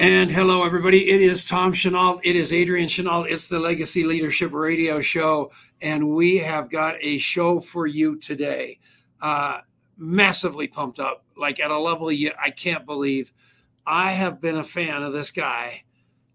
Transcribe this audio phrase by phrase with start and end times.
[0.00, 1.10] And hello, everybody.
[1.10, 2.20] It is Tom Chenault.
[2.22, 3.24] It is Adrian Chenault.
[3.24, 5.50] It's the Legacy Leadership Radio Show.
[5.82, 8.78] And we have got a show for you today.
[9.20, 9.58] Uh,
[9.96, 13.32] massively pumped up, like at a level you, I can't believe.
[13.84, 15.82] I have been a fan of this guy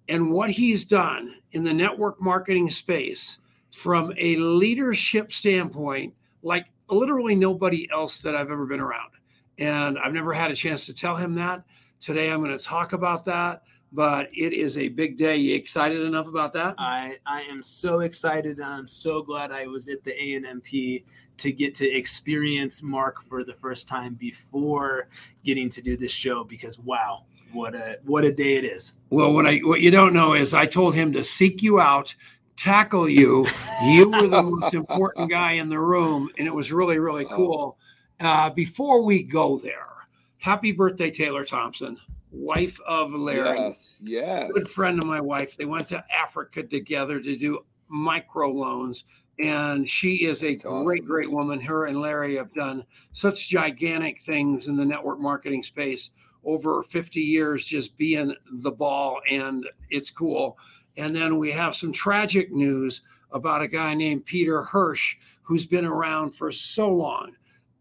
[0.09, 3.39] and what he's done in the network marketing space
[3.71, 9.11] from a leadership standpoint, like literally nobody else that I've ever been around.
[9.57, 11.63] And I've never had a chance to tell him that.
[12.03, 13.63] Today I'm going to talk about that,
[13.93, 15.37] but it is a big day.
[15.37, 16.75] You excited enough about that?
[16.77, 18.59] I, I am so excited.
[18.59, 21.05] I'm so glad I was at the ANMP
[21.37, 25.07] to get to experience Marc for the first time before
[25.45, 27.23] getting to do this show because wow,
[27.53, 28.95] what a what a day it is.
[29.09, 32.13] Well, what I what you don't know is I told him to seek you out,
[32.57, 33.47] tackle you.
[33.85, 37.35] You were the most important guy in the room, and it was really really oh.
[37.35, 37.77] cool.
[38.19, 39.92] Uh, before we go there,
[40.43, 41.97] happy birthday, Taylor Thompson,
[42.29, 43.57] wife of Larry.
[43.57, 44.51] Yes, yes.
[44.51, 45.55] Good friend of my wife.
[45.55, 49.05] They went to Africa together to do micro loans.
[49.39, 51.05] And she is a That's great, awesome.
[51.05, 51.61] great woman.
[51.61, 56.11] Her and Larry have done such gigantic things in the network marketing space
[56.43, 60.57] over 50 years, just being the ball, and it's cool.
[60.97, 63.01] And then we have some tragic news
[63.31, 67.31] about a guy named Peter Hirsch, who's been around for so long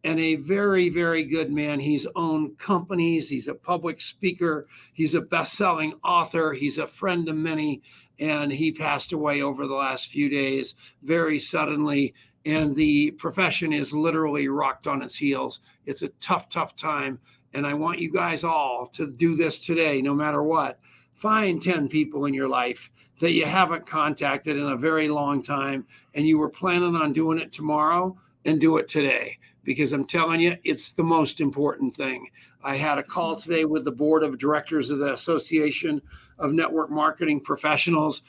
[0.04, 1.78] and a very, very good man.
[1.78, 3.28] He's owned companies.
[3.28, 4.66] He's a public speaker.
[4.92, 6.52] He's a best-selling author.
[6.52, 7.82] He's a friend to many,
[8.18, 12.14] and he passed away over the last few days very suddenly.
[12.44, 15.60] And the profession is literally rocked on its heels.
[15.86, 17.20] It's a tough, tough time.
[17.54, 20.80] And I want you guys all to do this today, no matter what.
[21.12, 25.86] Find 10 people in your life that you haven't contacted in a very long time,
[26.14, 30.40] and you were planning on doing it tomorrow, and do it today because I'm telling
[30.40, 32.28] you, it's the most important thing.
[32.62, 36.02] I had a call today with the board of directors of the Association
[36.38, 38.22] of Network Marketing Professionals.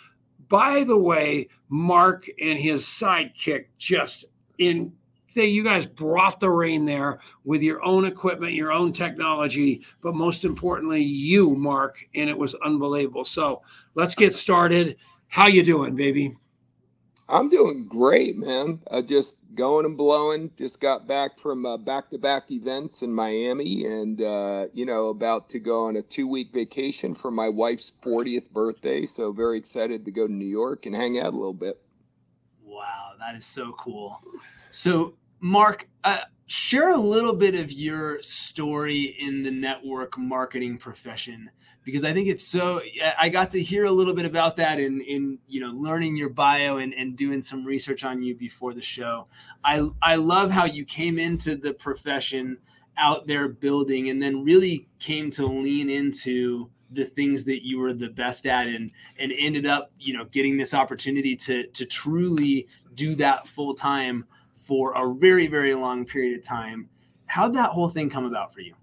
[0.49, 4.25] By the way, Marc and his sidekick just
[4.57, 4.93] in
[5.35, 10.15] they you guys brought the rain there with your own equipment, your own technology, but
[10.15, 13.25] most importantly, you, Marc, and it was unbelievable.
[13.25, 13.61] So
[13.95, 14.95] let's get started.
[15.27, 16.35] How you doing, baby?
[17.29, 18.81] I'm doing great, man.
[18.91, 20.51] I just going and blowing.
[20.57, 25.59] Just got back from uh, back-to-back events in Miami, and uh, you know, about to
[25.59, 29.05] go on a two-week vacation for my wife's 40th birthday.
[29.05, 31.81] So very excited to go to New York and hang out a little bit.
[32.61, 34.21] Wow, that is so cool.
[34.71, 41.49] So, Marc, uh, share a little bit of your story in the network marketing profession
[41.83, 42.81] because I think it's so.
[43.19, 46.29] I got to hear a little bit about that in in you know learning your
[46.29, 49.27] bio and, and doing some research on you before the show.
[49.63, 52.57] I I love how you came into the profession
[52.97, 57.91] out there building and then really came to lean into the things that you were
[57.91, 62.67] the best at and and ended up you know getting this opportunity to to truly
[62.93, 64.25] do that full time
[64.65, 66.89] for a very very long period of time
[67.25, 68.73] how'd that whole thing come about for you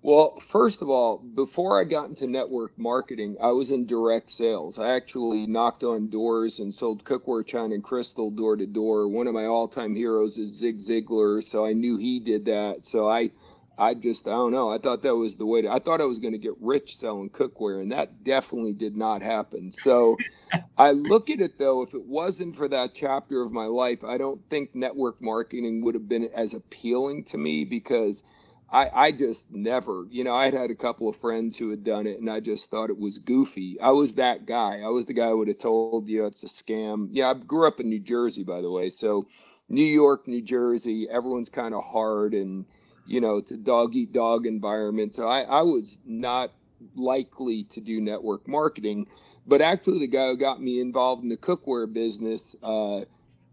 [0.00, 4.78] well, first of all, before I got into network marketing, I was in direct sales.
[4.78, 9.08] I actually knocked on doors and sold cookware, china, and crystal door to door.
[9.08, 12.84] One of my all-time heroes is Zig Ziglar, so I knew he did that.
[12.84, 13.32] So I,
[13.78, 14.70] I just I don't know.
[14.70, 15.62] I thought that was the way.
[15.62, 18.96] To, I thought I was going to get rich selling cookware, and that definitely did
[18.96, 19.70] not happen.
[19.70, 20.16] So
[20.78, 21.82] I look at it though.
[21.82, 25.94] If it wasn't for that chapter of my life, I don't think network marketing would
[25.94, 28.22] have been as appealing to me because
[28.70, 32.06] I, I just never, you know, I'd had a couple of friends who had done
[32.06, 33.80] it and I just thought it was goofy.
[33.80, 34.80] I was that guy.
[34.84, 37.08] I was the guy who would have told you it's a scam.
[37.12, 38.90] Yeah, I grew up in New Jersey, by the way.
[38.90, 39.26] So
[39.70, 42.66] New York, New Jersey, everyone's kind of hard and,
[43.08, 45.14] you know, it's a dog eat dog environment.
[45.14, 46.52] So I, I was not
[46.96, 49.08] likely to do network marketing.
[49.46, 53.02] But actually, the guy who got me involved in the cookware business, uh,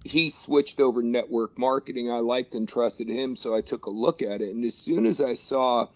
[0.05, 2.11] he switched over network marketing.
[2.11, 4.55] I liked and trusted him, so I took a look at it.
[4.55, 5.87] And as soon as I saw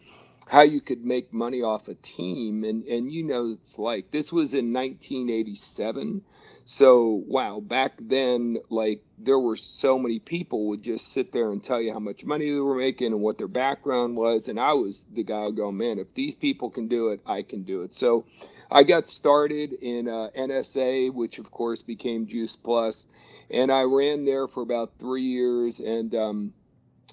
[0.47, 4.32] how you could make money off a team, and and you know it's like this
[4.34, 6.23] was in 1987.
[6.72, 11.64] So wow, back then, like there were so many people would just sit there and
[11.64, 14.74] tell you how much money they were making and what their background was, and I
[14.74, 17.96] was the guy go, man, if these people can do it, I can do it.
[17.96, 18.26] So
[18.70, 23.06] I got started in uh, NSA, which of course became Juice Plus
[23.52, 25.80] and I ran there for about three years.
[25.80, 26.54] And um,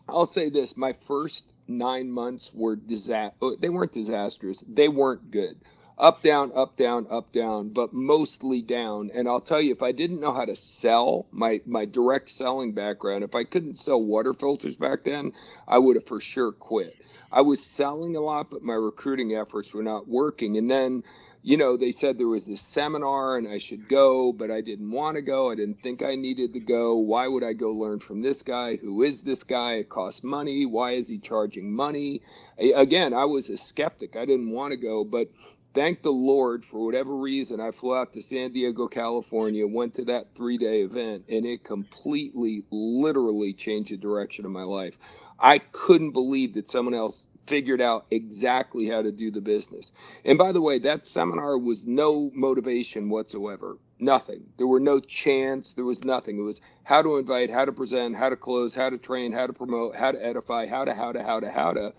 [0.09, 3.37] I'll say this: my first nine months were disaster.
[3.41, 4.63] Oh, they weren't disastrous.
[4.69, 5.57] They weren't good.
[5.99, 9.11] Up, down, up, down, up, down, but mostly down.
[9.15, 12.73] And I'll tell you, if I didn't know how to sell my my direct selling
[12.73, 15.33] background, if I couldn't sell water filters back then,
[15.67, 16.95] I would have for sure quit.
[17.33, 20.57] I was selling a lot, but my recruiting efforts were not working.
[20.57, 21.03] And then
[21.47, 24.91] you know, they said there was this seminar and I should go, but I didn't
[24.91, 25.49] want to go.
[25.53, 26.97] I didn't think I needed to go.
[26.97, 28.75] Why would I go learn from this guy?
[28.75, 29.75] Who is this guy?
[29.75, 30.67] It costs money.
[30.67, 32.21] Why is he charging money?
[32.61, 34.17] I, again, I was a skeptic.
[34.17, 35.29] I didn't want to go, but
[35.77, 37.61] thank the Lord for whatever reason.
[37.61, 41.65] I flew out to San Diego, California, went to that three day event, and it
[41.65, 44.99] completely, literally changed the direction of my life.
[45.41, 49.93] I couldn't believe that someone else figured out exactly how to do the business.
[50.25, 53.79] And by the way, that seminar was no motivation whatsoever.
[54.01, 54.45] Nothing.
[54.59, 55.75] There were no chants.
[55.75, 56.39] There was nothing.
[56.39, 59.49] It was how to invite, how to present, how to close, how to train, how
[59.49, 61.95] to promote, how to edify, how to, how to, how to, how to.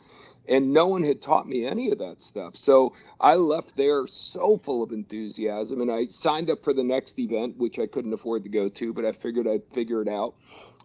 [0.49, 2.55] And no one had taught me any of that stuff.
[2.55, 7.19] So I left there so full of enthusiasm and I signed up for the next
[7.19, 10.35] event, which I couldn't afford to go to, but I figured I'd figure it out.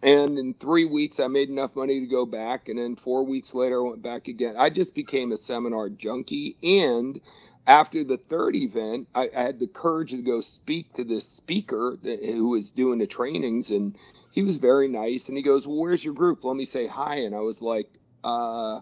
[0.03, 2.69] And in three weeks, I made enough money to go back.
[2.69, 4.55] And then four weeks later, I went back again.
[4.57, 6.57] I just became a seminar junkie.
[6.63, 7.19] And
[7.67, 11.97] after the third event, I, I had the courage to go speak to this speaker
[12.03, 13.71] who was doing the trainings.
[13.71, 13.95] And
[14.31, 15.27] he was very nice.
[15.29, 16.43] And he goes, Well, where's your group?
[16.43, 17.17] Let me say hi.
[17.17, 17.89] And I was like,
[18.23, 18.81] uh,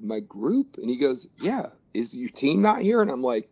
[0.00, 0.76] my group?
[0.78, 3.02] And he goes, Yeah, is your team not here?
[3.02, 3.48] And I'm like,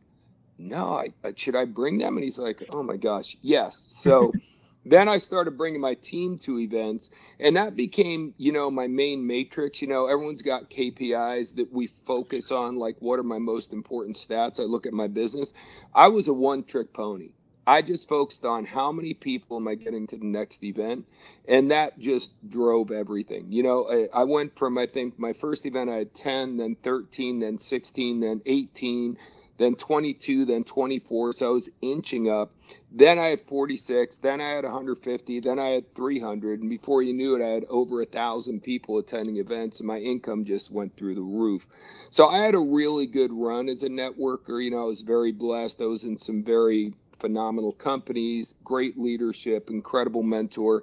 [0.59, 2.17] No, I, should I bring them?
[2.17, 3.77] And he's like, Oh my gosh, yes.
[3.97, 4.33] So
[4.87, 7.11] then I started bringing my team to events,
[7.41, 9.81] and that became, you know, my main matrix.
[9.81, 14.17] You know, everyone's got KPIs that we focus on, like what are my most important
[14.17, 14.61] stats.
[14.61, 15.53] I look at my business.
[15.95, 17.31] I was a one trick pony.
[17.67, 21.07] I just focused on how many people am I getting to the next event,
[21.49, 23.47] and that just drove everything.
[23.51, 26.77] You know, I, I went from I think my first event I had 10, then
[26.83, 29.17] 13, then 16, then 18
[29.57, 31.33] then 22, then 24.
[31.33, 32.53] So I was inching up.
[32.91, 36.61] Then I had 46, then I had 150, then I had 300.
[36.61, 39.99] And before you knew it, I had over a thousand people attending events, and my
[39.99, 41.67] income just went through the roof.
[42.11, 44.63] So I had a really good run as a networker.
[44.63, 45.81] You know, I was very blessed.
[45.81, 50.83] I was in some very phenomenal companies, great leadership, incredible mentor.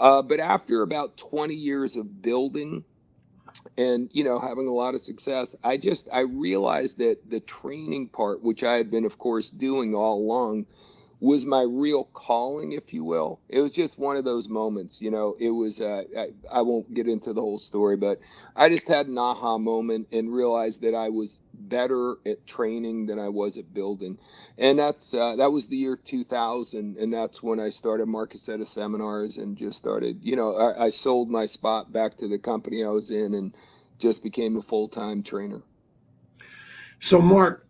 [0.00, 2.84] Uh, but after about 20 years of building,
[3.76, 8.08] and you know having a lot of success i just i realized that the training
[8.08, 10.66] part which i had been of course doing all along
[11.22, 13.38] was my real calling if you will.
[13.48, 16.92] It was just one of those moments you know it was uh, I, I won't
[16.92, 18.18] get into the whole story but
[18.56, 23.20] i just had an aha moment and realized that i was better at training than
[23.20, 24.18] i was at building.
[24.58, 28.66] And that's uh, that was the year 2000 and that's when i started Marc Accetta
[28.66, 32.84] seminars and just started you know I, I sold my spot back to the company
[32.84, 33.54] i was in and
[34.00, 35.62] just became a full-time trainer.
[36.98, 37.64] So mark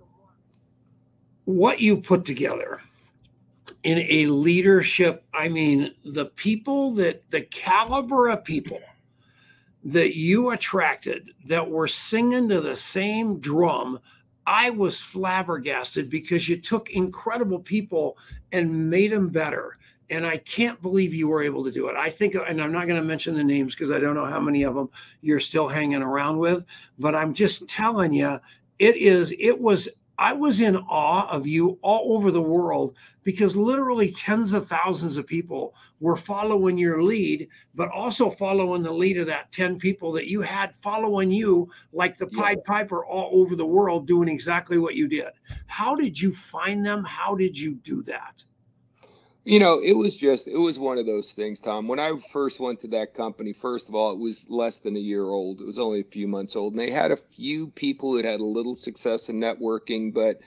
[1.45, 2.81] what you put together
[3.83, 8.81] in a leadership i mean the people that the caliber of people
[9.85, 13.99] that you attracted that were singing to the same drum
[14.47, 18.17] i was flabbergasted because you took incredible people
[18.53, 19.77] and made them better.
[20.11, 21.97] And i can't believe you were able to do it.
[21.97, 24.41] I think and i'm not going to mention the names because i don't know how
[24.41, 24.91] many of them
[25.23, 26.65] you're still hanging around with
[26.99, 28.39] but i'm just telling you
[28.79, 29.89] it is it was
[30.19, 35.17] I was in awe of you all over the world because literally tens of thousands
[35.17, 40.13] of people were following your lead, but also following the lead of that 10 people
[40.13, 42.65] that you had following you like the Pied yeah.
[42.67, 45.31] Piper all over the world doing exactly what you did.
[45.67, 47.05] How did you find them?
[47.05, 48.45] How did you do that?
[49.45, 51.89] You know, it was just it was one of those things, Tom.
[51.89, 55.01] When I first went to that company, first of all, it was less than a
[55.01, 55.61] year old.
[55.61, 58.39] It was only a few months old, and they had a few people who had
[58.39, 60.39] a little success in networking, but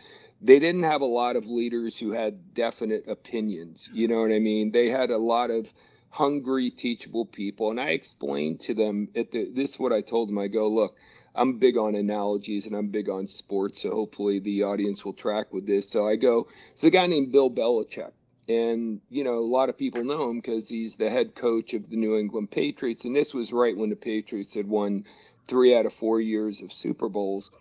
[0.41, 3.89] they didn't have a lot of leaders who had definite opinions.
[3.91, 4.71] You know what I mean?
[4.71, 5.73] They had a lot of
[6.09, 10.29] hungry, teachable people, and I explained to them at the this is what I told
[10.29, 10.39] them.
[10.39, 10.95] I go, look.
[11.37, 15.51] I'm big on analogies and I'm big on sports, so hopefully the audience will track
[15.51, 15.89] with this.
[15.89, 18.13] So I go, it's a guy named Bill Belichick
[18.47, 21.89] and, you know, a lot of people know him because he's the head coach of
[21.89, 23.05] the New England Patriots.
[23.05, 25.05] And this was right when the Patriots had won
[25.47, 27.51] three out of four years of Super Bowls.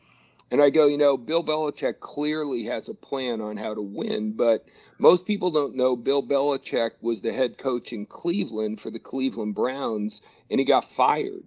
[0.50, 4.32] And I go, you know, Bill Belichick clearly has a plan on how to win,
[4.32, 4.66] but
[4.98, 9.54] most people don't know Bill Belichick was the head coach in Cleveland for the Cleveland
[9.54, 11.44] Browns, and he got fired.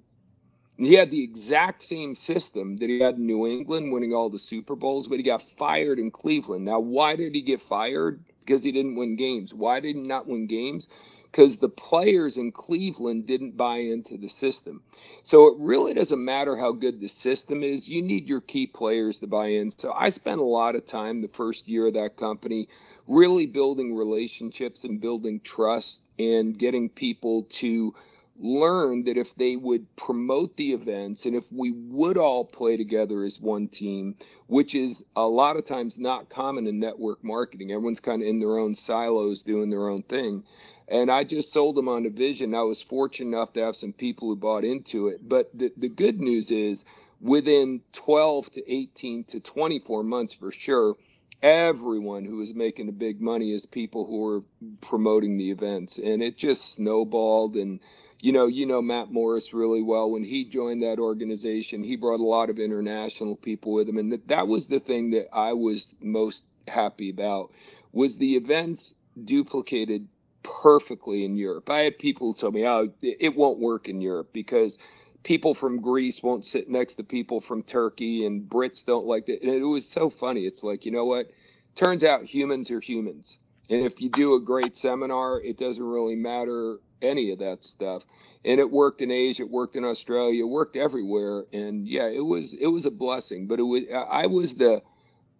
[0.77, 4.39] He had the exact same system that he had in New England, winning all the
[4.39, 6.65] Super Bowls, but he got fired in Cleveland.
[6.65, 8.23] Now, why did he get fired?
[8.47, 9.53] Because he didn't win games.
[9.53, 10.89] Why did he not win games?
[11.37, 14.81] because the players in Cleveland didn't buy into the system.
[15.23, 17.87] So it really doesn't matter how good the system is.
[17.87, 19.71] You need your key players to buy in.
[19.71, 22.69] So I spent a lot of time the first year of that company
[23.07, 27.93] really building relationships and building trust and getting people to
[28.39, 33.23] learn that if they would promote the events and if we would all play together
[33.23, 34.15] as one team,
[34.47, 38.39] which is a lot of times not common in network marketing, everyone's kind of in
[38.39, 40.43] their own silos doing their own thing.
[40.87, 42.55] And I just sold them on a vision.
[42.55, 45.27] I was fortunate enough to have some people who bought into it.
[45.27, 46.85] But the, the good news is
[47.19, 50.95] within 12 to 18 to 24 months for sure,
[51.41, 54.43] everyone who was making the big money is people who were
[54.81, 55.97] promoting the events.
[55.97, 57.79] And it just snowballed and
[58.19, 60.09] you know, you know Matt Morris really well.
[60.09, 64.11] When he joined that organization, he brought a lot of international people with him, and
[64.11, 67.51] that, that was the thing that I was most happy about
[67.93, 70.07] was the events duplicated
[70.43, 71.69] perfectly in Europe.
[71.69, 74.77] I had people tell me, "Oh, it won't work in Europe because
[75.23, 79.43] people from Greece won't sit next to people from Turkey, and Brits don't like it."
[79.43, 80.45] And it was so funny.
[80.47, 81.29] It's like, you know what?
[81.75, 83.37] Turns out humans are humans.
[83.69, 88.03] And if you do a great seminar, it doesn't really matter any of that stuff.
[88.45, 91.45] And it worked in Asia, it worked in Australia, it worked everywhere.
[91.53, 93.47] And yeah, it was it was a blessing.
[93.47, 94.81] But it was I was the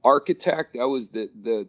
[0.03, 0.77] architect.
[0.79, 1.67] I was the the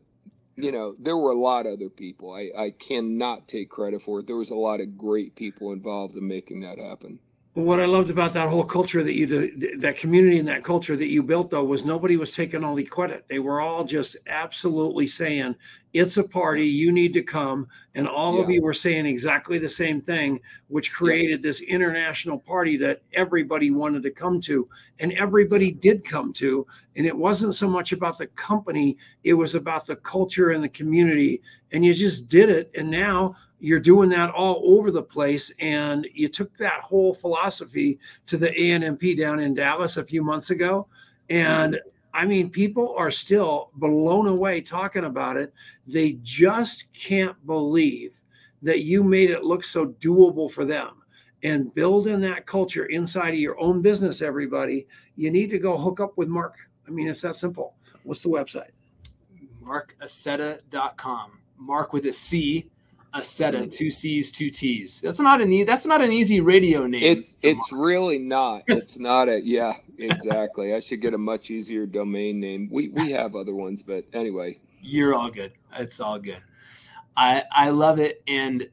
[0.56, 2.32] you know there were a lot of other people.
[2.32, 4.26] I I cannot take credit for it.
[4.26, 7.18] There was a lot of great people involved in making that happen
[7.58, 10.94] what I loved about that whole culture that you did, that community and that culture
[10.94, 13.26] that you built, though, was nobody was taking all the credit.
[13.28, 15.56] They were all just absolutely saying,
[15.92, 16.66] "It's a party.
[16.66, 18.42] You need to come," and all yeah.
[18.42, 23.70] of you were saying exactly the same thing, which created this international party that everybody
[23.70, 24.68] wanted to come to,
[25.00, 26.66] and everybody did come to.
[26.96, 30.68] And it wasn't so much about the company; it was about the culture and the
[30.68, 31.42] community.
[31.72, 36.06] And you just did it, and now you're doing that all over the place and
[36.14, 40.86] you took that whole philosophy to the ANMP down in Dallas a few months ago
[41.30, 41.80] and
[42.18, 45.54] I mean people are still blown away talking about it.
[45.86, 48.20] They just can't believe
[48.60, 50.96] that you made it look so doable for them.
[51.44, 56.00] And building that culture inside of your own business everybody you need to go hook
[56.00, 56.56] up with Marc.
[56.88, 57.74] I mean it's that simple.
[58.02, 58.72] What's the website?
[59.62, 62.66] MarcAccetta.com mark with a c
[63.14, 65.00] Accetta, two C's, two T's.
[65.00, 67.18] That's not an e- that's not an easy radio name.
[67.18, 68.64] It's it's really not.
[68.66, 70.74] It's not a yeah, exactly.
[70.74, 72.68] I should get a much easier domain name.
[72.70, 74.58] We we have other ones, but anyway.
[74.80, 75.52] You're all good.
[75.76, 76.42] It's all good.
[77.16, 78.68] I I love it and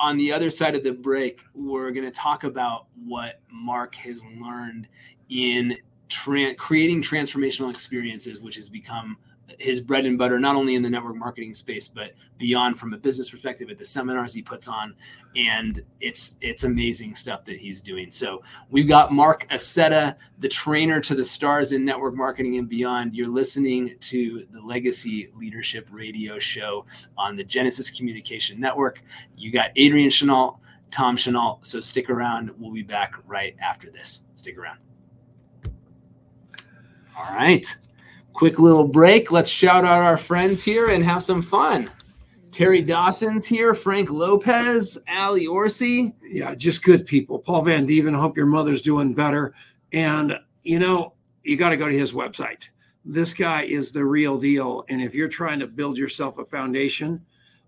[0.00, 4.24] on the other side of the break, we're going to talk about what Marc has
[4.40, 4.86] learned
[5.28, 5.76] in
[6.08, 9.16] tra- creating transformational experiences, which has become
[9.58, 12.96] his bread and butter, not only in the network marketing space, but beyond from a
[12.96, 14.94] business perspective at the seminars he puts on.
[15.36, 18.10] And it's it's amazing stuff that he's doing.
[18.10, 23.14] So we've got Marc Accetta, the trainer to the stars in network marketing and beyond.
[23.14, 26.86] You're listening to the Legacy Leadership Radio Show
[27.16, 29.02] on the Genesis Communication Network.
[29.36, 30.58] You got Adrian Chenault,
[30.90, 31.58] Tom Chenault.
[31.62, 32.50] So stick around.
[32.58, 34.22] We'll be back right after this.
[34.34, 34.78] Stick around.
[37.16, 37.76] All right
[38.34, 39.32] quick little break.
[39.32, 41.88] Let's shout out our friends here and have some fun.
[42.50, 46.14] Terry Dawson's here, Frank Lopez, Ali Orsi.
[46.22, 47.38] Yeah, just good people.
[47.38, 49.54] Paul Van Dieven, hope your mother's doing better.
[49.92, 52.68] And, you know, you got to go to his website.
[53.04, 54.84] This guy is the real deal.
[54.88, 57.24] And if you're trying to build yourself a foundation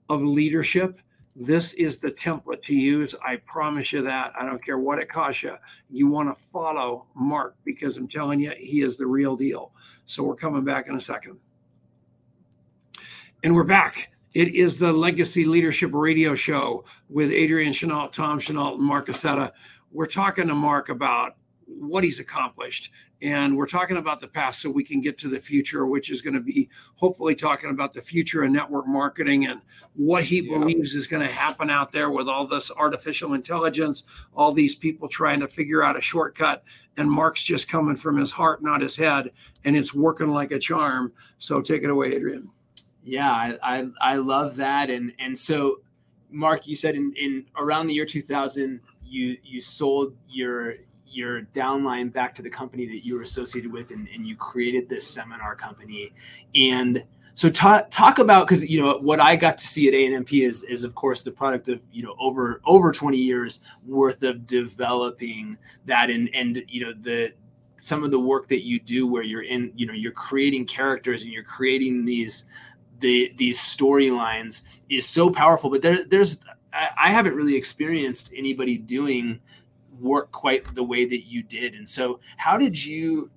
[0.09, 1.01] of leadership,
[1.39, 3.15] this is the template to use.
[3.25, 4.33] I promise you that.
[4.39, 5.55] I don't care what it costs you.
[5.91, 9.73] You want to follow Marc because I'm telling you, he is the real deal.
[10.07, 11.39] So we're coming back in a second.
[13.45, 14.13] And we're back.
[14.33, 19.53] It is the Legacy Leadership Radio Show with Adrian Chenault, Tom Chenault, and Marc Accetta.
[19.93, 22.91] We're talking to Marc about what he's accomplished.
[23.23, 26.21] And we're talking about the past so we can get to the future, which is
[26.21, 29.63] going to be hopefully talking about the future of network marketing and
[29.95, 30.59] what he yeah.
[30.59, 34.05] believes is going to happen out there with all this artificial intelligence,
[34.35, 36.63] all these people trying to figure out a shortcut.
[36.99, 39.31] And Marc's just coming from his heart, not his head.
[39.65, 41.13] And it's working like a charm.
[41.39, 42.51] So take it away, Adrian.
[43.03, 44.91] Yeah, I, I, I love that.
[44.91, 45.81] And, and so,
[46.31, 50.75] Marc, you said in, in around the year 2000, you, you sold your
[51.09, 54.89] your downline back to the company that you were associated with and, and you created
[54.89, 56.13] this seminar company.
[56.55, 60.47] And so talk, talk about because you know what I got to see at ANMP
[60.47, 64.47] is is of course the product of you know over over 20 years worth of
[64.47, 67.33] developing that and and you know the
[67.77, 71.25] some of the work that you do where you're in you know you're creating characters
[71.25, 72.47] and you're creating these
[73.01, 75.71] the these storylines is so powerful.
[75.71, 76.41] But there, there's
[76.73, 79.41] I haven't really experienced anybody doing
[80.01, 81.75] work quite the way that you did.
[81.75, 83.31] And so, how did you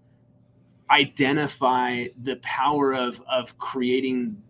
[0.92, 4.42] identify the power of of creating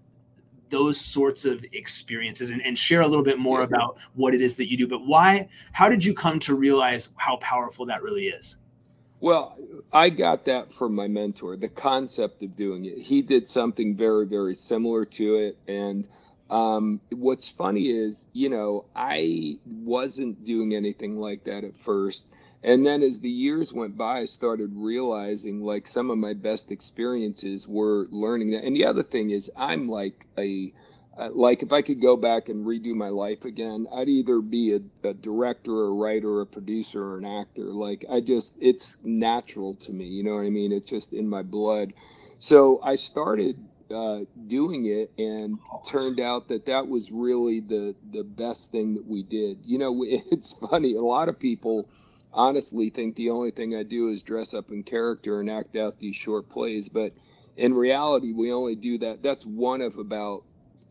[0.69, 4.55] those sorts of experiences and, and share a little bit more about what it is
[4.57, 4.87] that you do?
[4.87, 5.49] But why?
[5.71, 8.57] How did you come to realize how powerful that really is?
[9.21, 9.57] Well,
[9.91, 12.97] I got that from my mentor, the concept of doing it.
[12.97, 15.57] He did something very, very similar to it.
[15.67, 16.07] And
[16.49, 22.25] um, what's funny is, you know, I wasn't doing anything like that at first.
[22.63, 26.71] And then as the years went by, I started realizing like some of my best
[26.71, 28.63] experiences were learning that.
[28.65, 30.73] And the other thing is, I'm like a,
[31.17, 34.73] uh, like if I could go back and redo my life again, I'd either be
[34.73, 37.65] a, a director, a writer, a producer, or an actor.
[37.65, 40.05] Like I just, it's natural to me.
[40.05, 40.71] You know what I mean?
[40.73, 41.93] It's just in my blood.
[42.39, 43.57] So I started
[43.91, 49.05] uh, doing it and turned out that that was really the the best thing that
[49.05, 49.59] we did.
[49.63, 51.89] You know it's funny a lot of people
[52.31, 55.97] honestly think the only thing i do is dress up in character and act out
[55.97, 57.11] these short plays but
[57.57, 59.23] in reality we only do that.
[59.23, 60.43] That's one of about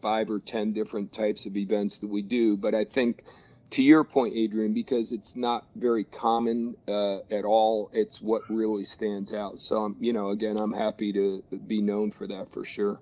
[0.03, 3.25] five or ten different types of events that we do but i think
[3.71, 7.91] to your point, Adrian, because it's not very common uh, at all.
[7.93, 9.59] It's what really stands out.
[9.59, 13.01] So, um, you know, again, I'm happy to be known for that for sure.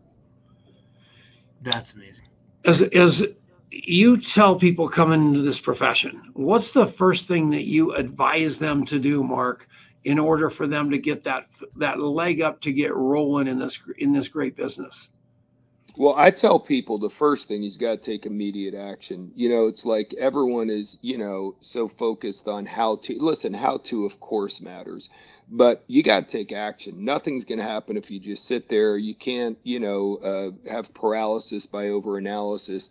[1.63, 2.27] That's amazing.
[2.65, 3.25] As as
[3.71, 8.85] you tell people coming into this profession, what's the first thing that you advise them
[8.87, 9.69] to do, Marc,
[10.05, 11.47] in order for them to get that
[11.77, 15.11] that leg up to get rolling in this in this great business?
[15.97, 19.33] Well, I tell people the first thing he's got to take immediate action.
[19.37, 23.79] You know, it's like everyone is, you know, so focused on how to listen, how
[23.85, 25.11] to, of course, matters,
[25.49, 27.05] but you got to take action.
[27.05, 28.99] Nothing's going to happen if you just sit there.
[28.99, 30.17] You can't, you know,
[30.67, 32.91] uh, have paralysis by overanalysis.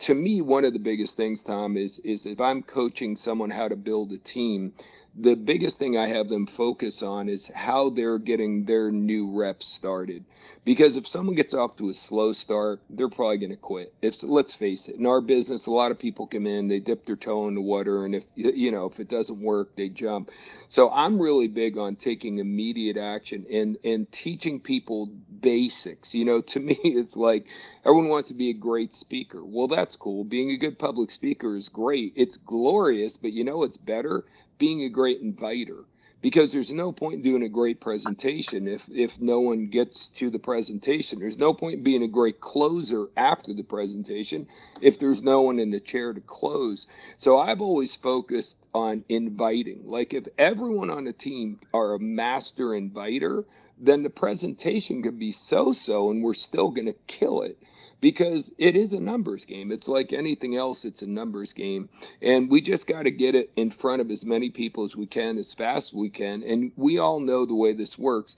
[0.00, 3.68] To me, one of the biggest things, Tom, is is if I'm coaching someone how
[3.68, 4.74] to build a team,
[5.20, 9.66] the biggest thing I have them focus on is how they're getting their new reps
[9.66, 10.24] started.
[10.64, 13.94] Because if someone gets off to a slow start, they're probably going to quit.
[14.02, 17.06] If let's face it, in our business, a lot of people come in, they dip
[17.06, 20.30] their toe in the water, and if you know if it doesn't work, they jump.
[20.68, 25.06] So I'm really big on taking immediate action and and teaching people
[25.40, 26.12] basics.
[26.12, 27.46] You know, to me, it's like
[27.86, 29.42] everyone wants to be a great speaker.
[29.42, 30.22] Well, that's cool.
[30.24, 32.12] Being a good public speaker is great.
[32.14, 34.24] It's glorious, but you know, it's better
[34.58, 35.84] being a great inviter
[36.22, 40.30] because there's no point in doing a great presentation if if no one gets to
[40.30, 41.18] the presentation.
[41.20, 44.48] There's no point in being a great closer after the presentation
[44.80, 46.86] if there's no one in the chair to close.
[47.18, 49.82] So i've always focused on inviting.
[49.86, 53.44] Like if everyone on a team are a master inviter
[53.80, 57.58] then the presentation could be so so and we're still going to kill it
[58.00, 59.72] because it is a numbers game.
[59.72, 61.88] It's like anything else, it's a numbers game.
[62.22, 65.06] And we just got to get it in front of as many people as we
[65.06, 66.42] can, as fast as we can.
[66.42, 68.36] And we all know the way this works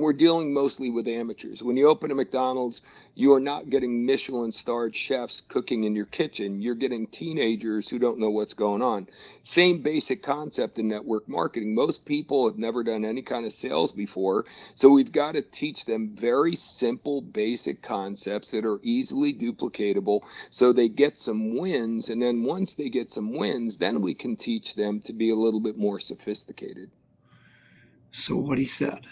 [0.00, 1.62] we're dealing mostly with amateurs.
[1.62, 2.82] When you open a McDonald's,
[3.18, 6.60] you are not getting Michelin starred chefs cooking in your kitchen.
[6.60, 9.08] You're getting teenagers who don't know what's going on.
[9.42, 11.74] Same basic concept in network marketing.
[11.74, 14.44] Most people have never done any kind of sales before.
[14.74, 20.74] So we've got to teach them very simple, basic concepts that are easily duplicatable so
[20.74, 22.10] they get some wins.
[22.10, 25.36] And then once they get some wins, then we can teach them to be a
[25.36, 26.90] little bit more sophisticated.
[28.12, 29.06] So, what he said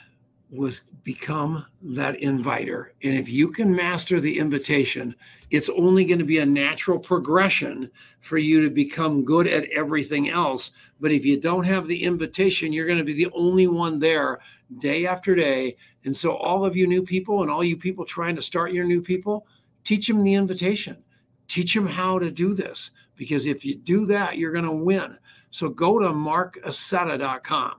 [0.55, 2.95] was become that inviter.
[3.03, 5.15] And if you can master the invitation,
[5.51, 7.91] it's only going to be a natural progression
[8.21, 10.71] for you to become good at everything else.
[11.01, 14.41] But if you don't have the invitation, you're going to be the only one there
[14.79, 15.77] day after day.
[16.05, 18.85] And so, all of you new people and all you people trying to start your
[18.85, 19.47] new people,
[19.83, 20.97] teach them the invitation,
[21.49, 22.91] teach them how to do this.
[23.17, 25.19] Because if you do that, you're going to win.
[25.51, 27.75] So, go to marcaccetta.com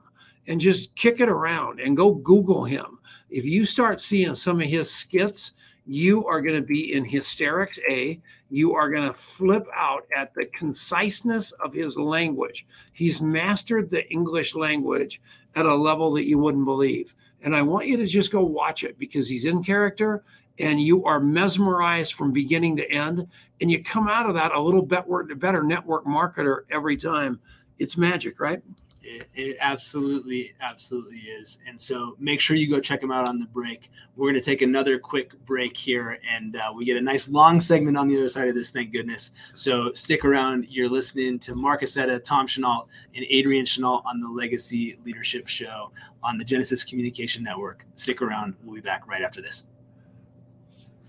[0.46, 2.98] and just kick it around and go Google him.
[3.30, 5.52] If you start seeing some of his skits,
[5.86, 7.78] you are going to be in hysterics.
[7.88, 12.66] A, you are going to flip out at the conciseness of his language.
[12.92, 15.20] He's mastered the English language
[15.54, 17.14] at a level that you wouldn't believe.
[17.42, 20.24] And I want you to just go watch it because he's in character
[20.58, 23.26] and you are mesmerized from beginning to end.
[23.60, 27.40] And you come out of that a little better, better network marketer every time.
[27.78, 28.62] It's magic, right?
[29.08, 31.60] It, it, absolutely, absolutely is.
[31.68, 33.88] And so make sure you go check them out on the break.
[34.16, 37.60] We're going to take another quick break here, and uh, we get a nice long
[37.60, 39.30] segment on the other side of this, thank goodness.
[39.54, 40.66] So stick around.
[40.68, 45.92] You're listening to Marc Accetta, Tom Chenault, and Adrian Chenault on the Legacy Leadership Show
[46.24, 47.86] on the Genesis Communication Network.
[47.94, 48.56] Stick around.
[48.64, 49.68] We'll be back right after this.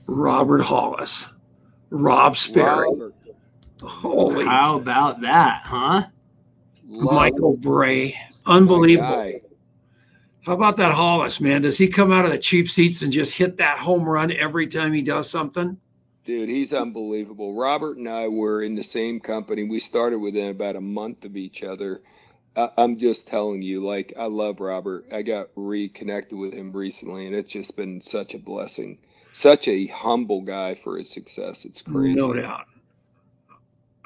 [0.05, 1.27] Robert Hollis,
[1.89, 2.89] Rob Sperry.
[2.89, 3.15] Robert.
[3.81, 6.07] Holy How about that, huh?
[6.87, 8.17] Love Michael Bray.
[8.45, 9.41] Unbelievable.
[10.45, 11.63] How about that Hollis, man?
[11.63, 14.67] Does he come out of the cheap seats and just hit that home run every
[14.67, 15.77] time he does something?
[16.23, 17.53] Dude, he's unbelievable.
[17.53, 19.63] Robert and I were in the same company.
[19.65, 22.01] We started within about a month of each other.
[22.55, 25.05] I'm just telling you, like, I love Robert.
[25.11, 28.97] I got reconnected with him recently, and it's just been such a blessing.
[29.33, 31.65] Such a humble guy for his success.
[31.65, 32.15] It's crazy.
[32.15, 32.65] No doubt.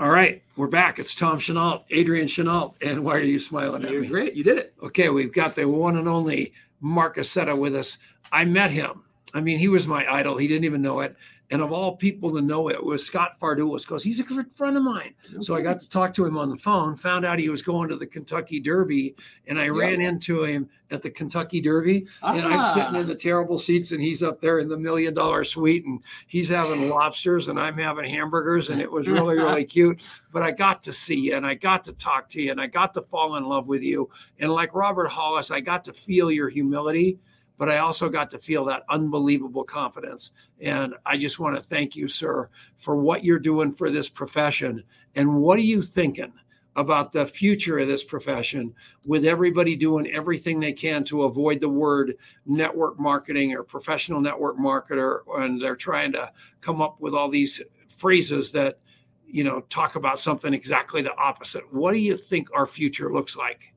[0.02, 0.98] All right, we're back.
[0.98, 2.74] It's Tom Chenault, Adrian Chenault.
[2.82, 4.08] And why are you smiling at You're me?
[4.08, 4.34] great.
[4.34, 4.74] You did it.
[4.82, 8.00] Okay, we've got the one and only Marc Accetta with us.
[8.32, 9.04] I met him.
[9.36, 10.38] I mean, he was my idol.
[10.38, 11.16] He didn't even know it.
[11.52, 14.78] And of all people to know it was Scott Fardulis because he's a good friend
[14.78, 15.14] of mine.
[15.42, 17.90] So I got to talk to him on the phone, found out he was going
[17.90, 19.16] to the Kentucky Derby,
[19.48, 22.08] and I ran into him at the Kentucky Derby.
[22.24, 22.74] And I'm ah.
[22.74, 26.00] sitting in the terrible seats, and he's up there in the million dollar suite, and
[26.28, 30.04] he's having lobsters, and I'm having hamburgers, and it was really, really cute.
[30.32, 32.68] But I got to see you, and I got to talk to you, and I
[32.68, 34.10] got to fall in love with you.
[34.40, 37.20] And like Robert Hollis, I got to feel your humility,
[37.58, 40.32] but I also got to feel that unbelievable confidence.
[40.62, 44.84] And I just want to thank you, sir, for what you're doing for this profession.
[45.16, 46.34] And what are you thinking?
[46.78, 48.74] About the future of this profession,
[49.06, 54.58] with everybody doing everything they can to avoid the word network marketing or professional network
[54.58, 58.80] marketer, and they're trying to come up with all these phrases that
[59.28, 63.36] you know talk about something exactly the opposite what do you think our future looks
[63.36, 63.74] like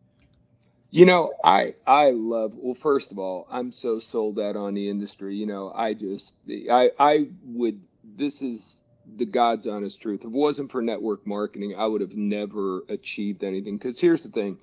[0.95, 4.89] You know, I I love well, first of all, I'm so sold out on the
[4.89, 5.35] industry.
[5.35, 6.37] You know, I just
[6.71, 7.81] I I would
[8.17, 8.81] this is
[9.17, 10.21] the God's honest truth.
[10.21, 13.77] If it wasn't for network marketing, I would have never achieved anything.
[13.77, 14.57] Because here's the thing.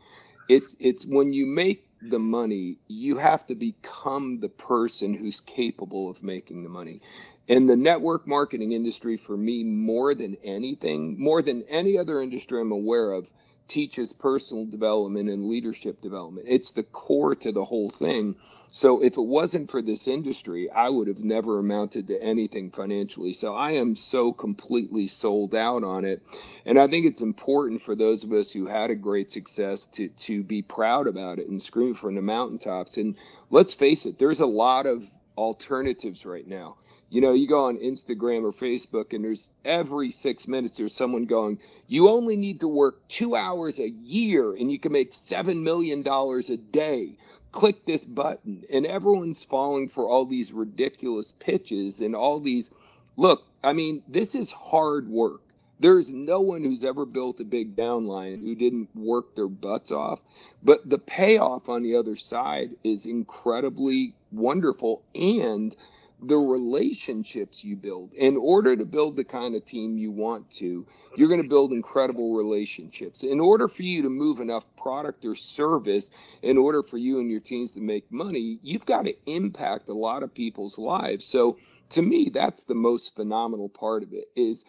[0.48, 6.10] It's it's when you make the money, you have to become the person who's capable
[6.10, 7.02] of making the money.
[7.50, 12.62] And the network marketing industry for me more than anything, more than any other industry
[12.62, 13.34] I'm aware of,
[13.68, 16.48] teaches personal development and leadership development.
[16.50, 18.36] It's the core to the whole thing.
[18.72, 23.34] So if it wasn't for this industry, I would have never amounted to anything financially.
[23.34, 26.22] So I am so completely sold out on it.
[26.66, 30.10] And I think it's important for those of us who had a great success to
[30.10, 32.98] to be proud about it and scream from the mountaintops.
[32.98, 33.16] And
[33.50, 35.06] let's face it, there's a lot of
[35.38, 36.76] alternatives right now.
[37.12, 41.26] You know, you go on Instagram or Facebook, and there's every six minutes there's someone
[41.26, 45.62] going, You only need to work two hours a year and you can make $7
[45.62, 47.18] million a day.
[47.52, 48.64] Click this button.
[48.72, 52.72] And everyone's falling for all these ridiculous pitches and all these.
[53.18, 55.42] Look, I mean, this is hard work.
[55.82, 60.22] There's no one who's ever built a big downline who didn't work their butts off.
[60.64, 65.02] But the payoff on the other side is incredibly wonderful.
[65.14, 65.76] And
[66.22, 68.14] the relationships you build.
[68.14, 70.86] In order to build the kind of team you want to
[71.18, 73.24] you're going to build incredible relationships.
[73.24, 77.30] In order for you to move enough product or service in order for you and
[77.30, 81.26] your teams to make money you've got to impact a lot of people's lives.
[81.26, 81.58] So
[81.90, 84.64] to me that's the most phenomenal part of it is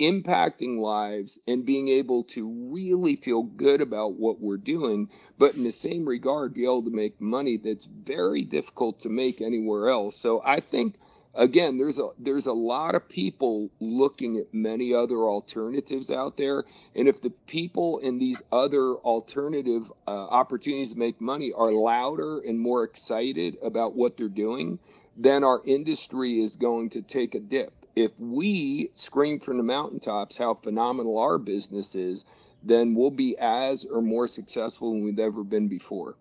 [0.00, 5.64] impacting lives and being able to really feel good about what we're doing but in
[5.64, 10.16] the same regard be able to make money that's very difficult to make anywhere else.
[10.16, 10.96] So i think
[11.34, 16.64] again there's a there's a lot of people looking at many other alternatives out there.
[16.94, 22.40] And if the people in these other alternative uh, opportunities to make money are louder
[22.40, 24.78] and more excited about what they're doing
[25.18, 30.36] then our industry is going to take a dip if we scream from the mountaintops
[30.36, 32.26] how phenomenal our business is,
[32.62, 36.16] then we'll be as or more successful than we've ever been before.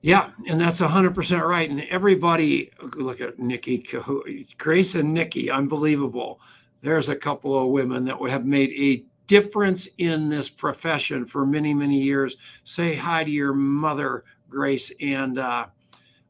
[0.00, 1.68] Yeah, and that's 100% right.
[1.68, 3.84] And everybody, look at Nikki,
[4.56, 6.40] Grace and Nikki, unbelievable.
[6.82, 11.74] There's a couple of women that have made a difference in this profession for many,
[11.74, 12.36] many years.
[12.62, 14.92] Say hi to your mother, Grace.
[15.00, 15.66] And uh,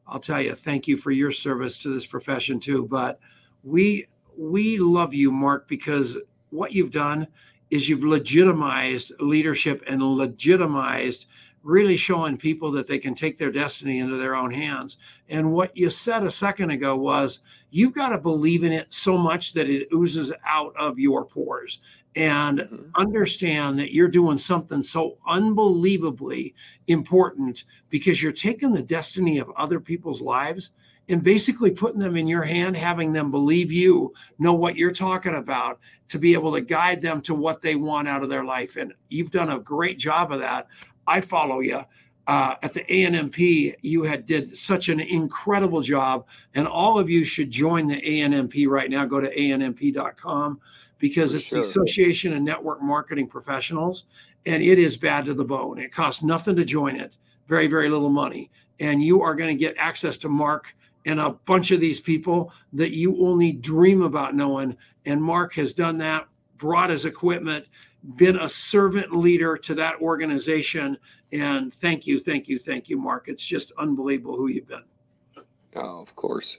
[0.07, 2.87] I'll tell you, thank you for your service to this profession too.
[2.87, 3.19] But
[3.63, 6.17] we we love you mark because
[6.49, 7.27] what you've done
[7.69, 11.27] is you've legitimized leadership and legitimized
[11.61, 15.75] really showing people that they can take their destiny into their own hands and what
[15.75, 19.69] you said a second ago was you've got to believe in it so much that
[19.69, 21.79] it oozes out of your pores
[22.15, 22.89] and mm-hmm.
[22.95, 26.55] understand that you're doing something so unbelievably
[26.87, 30.71] important because you're taking the destiny of other people's lives
[31.09, 35.35] and basically putting them in your hand, having them believe you, know what you're talking
[35.35, 38.75] about, to be able to guide them to what they want out of their life.
[38.75, 40.67] And you've done a great job of that.
[41.07, 41.83] I follow you.
[42.27, 47.25] uh, at the ANMP, you had did such an incredible job, and all of you
[47.25, 49.03] should join the ANMP right now.
[49.03, 50.59] Go to anmp.com
[50.99, 51.59] because it's sure.
[51.59, 54.03] the Association of Network Marketing Professionals,
[54.45, 55.79] and it is bad to the bone.
[55.79, 57.17] It costs nothing to join it,
[57.47, 61.31] very very little money, and you are going to get access to Marc and a
[61.45, 64.75] bunch of these people that you only dream about knowing.
[65.05, 67.65] And Marc has done that, brought his equipment,
[68.17, 70.97] been a servant leader to that organization.
[71.31, 73.27] And thank you, thank you, thank you, Marc.
[73.27, 74.83] It's just unbelievable who you've been.
[75.75, 76.57] Oh, of course.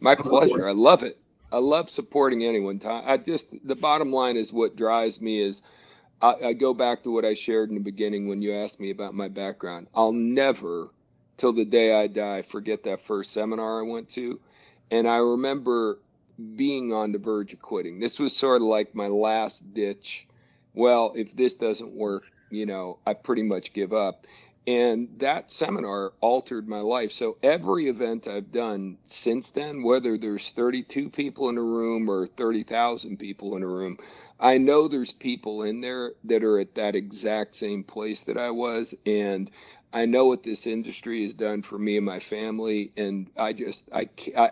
[0.00, 0.68] My pleasure.
[0.68, 1.18] I love it.
[1.52, 2.80] I love supporting anyone.
[2.84, 5.62] I just, the bottom line is what drives me is
[6.22, 8.90] I, I go back to what I shared in the beginning when you asked me
[8.90, 9.88] about my background.
[9.94, 10.90] I'll never,
[11.40, 14.38] till the day I die, forget that first seminar I went to.
[14.90, 15.98] And I remember
[16.56, 17.98] being on the verge of quitting.
[17.98, 20.26] This was sort of like my last ditch
[20.74, 24.26] well, if this doesn't work, you know, I pretty much give up.
[24.66, 27.12] And that seminar altered my life.
[27.12, 32.26] So every event I've done since then, whether there's 32 people in a room or
[32.26, 33.98] 30,000 people in a room,
[34.38, 38.50] I know there's people in there that are at that exact same place that I
[38.50, 38.94] was.
[39.06, 39.50] And
[39.92, 42.92] I know what this industry has done for me and my family.
[42.96, 44.08] And I just, I,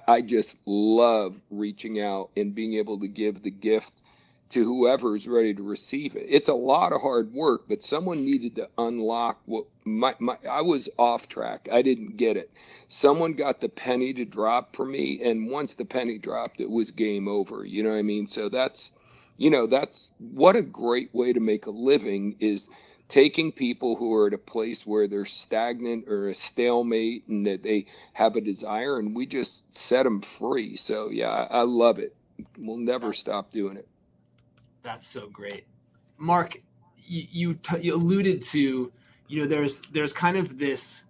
[0.07, 4.03] I just love reaching out and being able to give the gift
[4.51, 6.27] to whoever is ready to receive it.
[6.29, 10.63] It's a lot of hard work, but someone needed to unlock what my, my I
[10.63, 11.69] was off track.
[11.71, 12.51] I didn't get it.
[12.89, 16.91] Someone got the penny to drop for me, and once the penny dropped, it was
[16.91, 17.65] game over.
[17.65, 18.27] You know what I mean?
[18.27, 18.91] So that's
[19.37, 22.69] you know that's what a great way to make a living is
[23.09, 27.63] taking people who are at a place where they're stagnant or a stalemate and that
[27.63, 30.77] they have a desire and we just set them free.
[30.77, 32.15] So yeah i, I love it.
[32.59, 33.89] We'll never stop doing it.
[34.83, 35.67] That's so great,
[36.19, 36.63] Marc.
[37.05, 38.93] You you, t- you alluded to
[39.27, 41.05] you know there's there's kind of this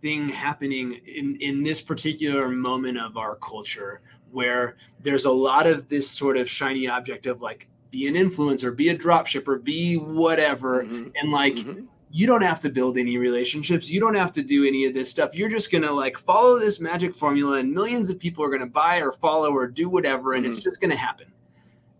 [0.00, 4.00] thing happening in in this particular moment of our culture
[4.30, 8.74] where there's a lot of this sort of shiny object of like be an influencer,
[8.74, 11.10] be a drop shipper, be whatever, mm-hmm.
[11.14, 11.54] and like.
[11.54, 13.90] Mm-hmm you don't have to build any relationships.
[13.90, 15.34] You don't have to do any of this stuff.
[15.34, 18.60] You're just going to like follow this magic formula and millions of people are going
[18.60, 20.52] to buy or follow or do whatever and mm-hmm.
[20.52, 21.32] it's just going to happen.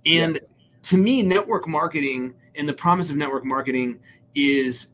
[0.04, 0.48] And yeah
[0.82, 3.98] to me, network marketing and the promise of network marketing
[4.34, 4.88] is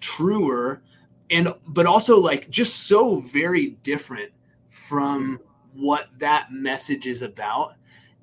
[0.00, 0.82] truer
[1.30, 4.30] and but also like just so very different
[4.68, 5.40] from
[5.72, 7.74] what that message is about.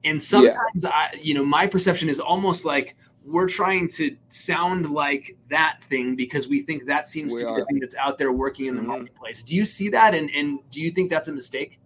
[0.04, 0.90] And sometimes yeah.
[0.90, 6.16] I, you know, my perception is almost like we're trying to sound like that thing
[6.16, 7.60] because we think that seems we to be are.
[7.60, 8.92] the thing that's out there working in the mm-hmm.
[8.92, 9.44] marketplace.
[9.44, 10.16] Do you see that?
[10.16, 11.80] And and do you think that's a mistake?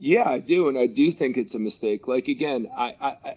[0.00, 2.06] Yeah, I do, and I do think it's a mistake.
[2.08, 3.36] Like again, I, I I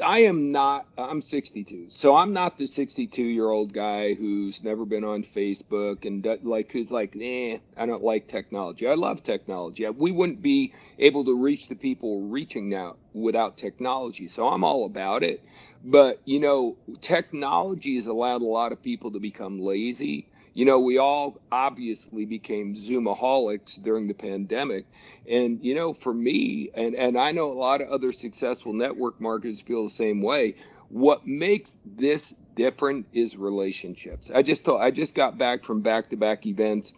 [0.00, 1.86] am not, I'm 62.
[1.90, 6.72] So I'm not the 62 year old guy who's never been on Facebook and like,
[6.72, 8.88] who's like, eh, I don't like technology.
[8.88, 9.88] I love technology.
[9.88, 14.28] We wouldn't be able to reach the people reaching now without technology.
[14.28, 15.44] So I'm all about it.
[15.84, 20.78] But, you know, technology has allowed a lot of people to become lazy you know,
[20.78, 24.86] we all obviously became Zoomaholics during the pandemic.
[25.28, 29.20] And, you know, for me, and, and I know a lot of other successful network
[29.20, 30.54] marketers feel the same way.
[30.88, 34.30] What makes this different is relationships.
[34.32, 36.92] I just told, I just got back from back to back events.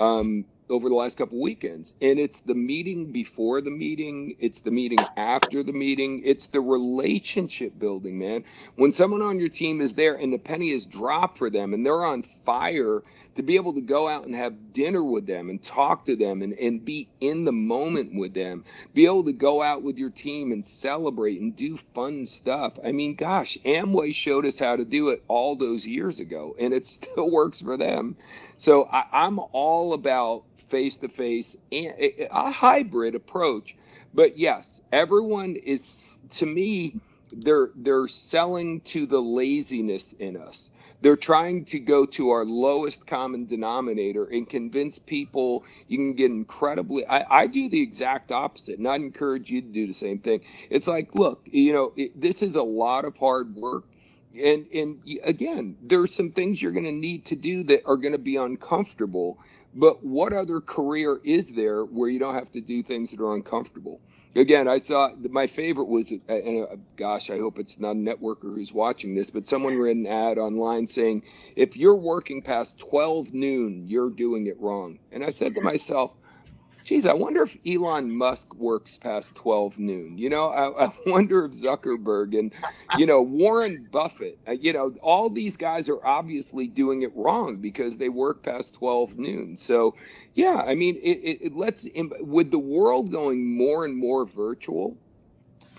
[0.00, 1.94] Um, over the last couple weekends.
[2.00, 4.36] And it's the meeting before the meeting.
[4.40, 6.22] It's the meeting after the meeting.
[6.24, 8.44] It's the relationship building man.
[8.76, 11.84] When someone on your team is there and the penny is dropped for them and
[11.84, 13.02] they're on fire
[13.36, 16.42] to be able to go out and have dinner with them and talk to them
[16.42, 20.10] and, and be in the moment with them be able to go out with your
[20.10, 22.78] team and celebrate and do fun stuff.
[22.84, 26.74] I mean gosh amway showed us how to do it all those years ago and
[26.74, 28.16] it still works for them
[28.58, 31.94] so I, i'm all about face to face and
[32.30, 33.76] a hybrid approach
[34.14, 36.96] but yes everyone is to me
[37.32, 40.70] they're they're selling to the laziness in us
[41.02, 46.30] they're trying to go to our lowest common denominator and convince people you can get
[46.32, 47.06] incredibly.
[47.06, 50.40] I, I do the exact opposite, and I'd encourage you to do the same thing.
[50.70, 53.84] It's like, look, you know, it, this is a lot of hard work.
[54.42, 57.96] And and again, there are some things you're going to need to do that are
[57.96, 59.38] going to be uncomfortable.
[59.74, 63.34] But what other career is there where you don't have to do things that are
[63.34, 64.00] uncomfortable?
[64.36, 68.54] again, I saw my favorite was, and uh, gosh, I hope it's not a networker
[68.54, 71.22] who's watching this, but someone read an ad online saying,
[71.56, 74.98] if you're working past 12 noon, you're doing it wrong.
[75.10, 76.12] And I said to myself,
[76.86, 80.16] geez, I wonder if Elon Musk works past 12 noon.
[80.16, 82.54] You know, I, I wonder if Zuckerberg and,
[82.96, 87.56] you know, Warren Buffett, uh, you know, all these guys are obviously doing it wrong
[87.56, 89.56] because they work past 12 noon.
[89.56, 89.96] So,
[90.34, 91.84] yeah, I mean, it, it, it lets,
[92.20, 94.96] with the world going more and more virtual,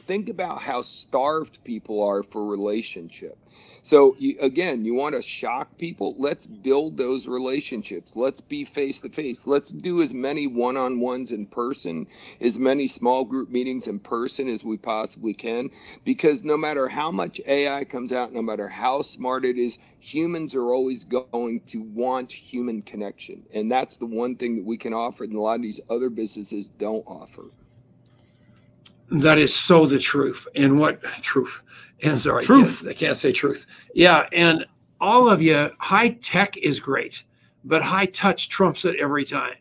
[0.08, 3.38] think about how starved people are for relationship
[3.88, 6.14] so you, again, you want to shock people?
[6.20, 8.18] Let's build those relationships.
[8.18, 9.48] Let's be face to face.
[9.48, 12.08] Let's do as many one-on-ones in person,
[12.42, 15.70] as many small group meetings in person as we possibly can
[16.04, 20.54] because no matter how much AI comes out, no matter how smart it is, humans
[20.54, 23.46] are always going to want human connection.
[23.54, 26.10] And that's the one thing that we can offer and a lot of these other
[26.10, 27.44] businesses don't offer.
[29.10, 30.48] That is so the truth.
[30.56, 31.62] And what truth?
[32.04, 32.82] And sorry, truth.
[32.82, 33.66] I can't, I can't say truth.
[33.96, 34.68] Yeah, and
[35.02, 37.24] all of you, high tech is great,
[37.64, 39.56] but high touch trumps it every time.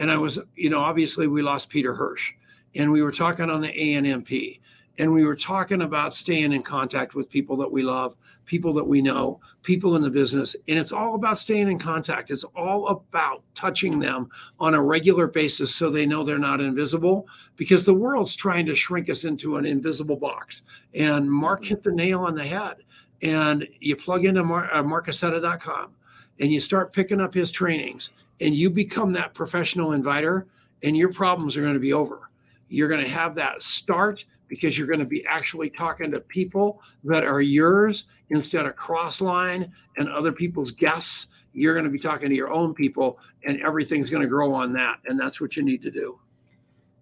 [0.00, 2.32] And I was, you know, obviously we lost Peter Hirsch,
[2.74, 4.58] and we were talking on the ANMP,
[4.98, 8.86] and we were talking about staying in contact with people that we love, people that
[8.86, 10.56] we know, people in the business.
[10.68, 12.30] And it's all about staying in contact.
[12.30, 17.28] It's all about touching them on a regular basis so they know they're not invisible
[17.56, 20.62] because the world's trying to shrink us into an invisible box.
[20.94, 22.76] And Marc hit the nail on the head.
[23.22, 25.90] And you plug into Mar- uh, marcaccetta.com
[26.38, 30.46] and you start picking up his trainings and you become that professional inviter
[30.82, 32.30] and your problems are going to be over.
[32.68, 36.82] You're going to have that start because you're going to be actually talking to people
[37.04, 41.26] that are yours instead of cross line and other people's guests.
[41.52, 44.72] You're going to be talking to your own people, and everything's going to grow on
[44.74, 44.98] that.
[45.06, 46.18] And that's what you need to do.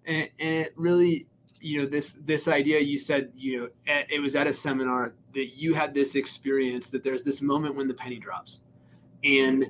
[0.07, 1.26] And, and it really,
[1.61, 5.14] you know, this this idea you said, you know, at, it was at a seminar
[5.33, 8.61] that you had this experience that there's this moment when the penny drops,
[9.24, 9.66] and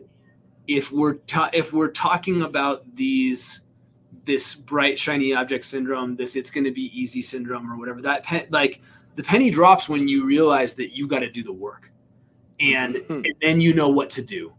[0.66, 3.62] if we're ta- if we're talking about these
[4.24, 8.00] this bright shiny object syndrome, this it's going to be easy syndrome or whatever.
[8.00, 8.80] That pe- like
[9.16, 11.90] the penny drops when you realize that you got to do the work,
[12.60, 13.12] and, mm-hmm.
[13.12, 14.52] and then you know what to do.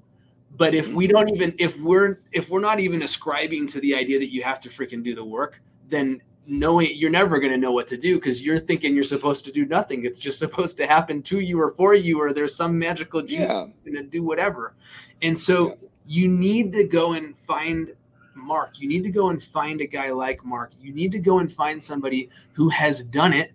[0.57, 4.19] But if we don't even if we're if we're not even ascribing to the idea
[4.19, 7.71] that you have to freaking do the work, then knowing you're never going to know
[7.71, 10.05] what to do because you're thinking you're supposed to do nothing.
[10.05, 13.43] It's just supposed to happen to you or for you, or there's some magical genie
[13.43, 13.67] yeah.
[13.83, 14.75] going to do whatever.
[15.21, 15.87] And so yeah.
[16.07, 17.93] you need to go and find
[18.35, 18.79] Marc.
[18.79, 20.73] You need to go and find a guy like Marc.
[20.79, 23.53] You need to go and find somebody who has done it,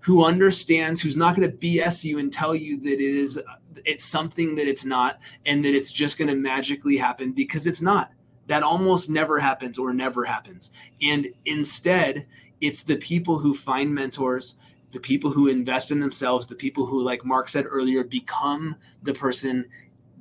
[0.00, 3.40] who understands, who's not going to BS you and tell you that it is
[3.84, 7.82] it's something that it's not and that it's just going to magically happen because it's
[7.82, 8.12] not.
[8.46, 10.70] That almost never happens or never happens.
[11.02, 12.26] And instead,
[12.60, 14.56] it's the people who find mentors,
[14.92, 19.12] the people who invest in themselves, the people who, like Marc said earlier, become the
[19.12, 19.66] person